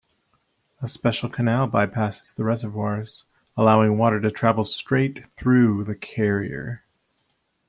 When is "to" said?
4.21-4.31